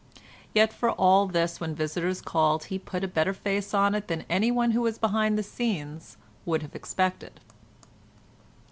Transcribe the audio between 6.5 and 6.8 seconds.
have